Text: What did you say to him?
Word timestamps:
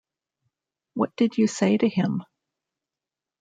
What 0.95 1.15
did 1.15 1.37
you 1.37 1.45
say 1.45 1.77
to 1.77 1.87
him? 1.87 2.23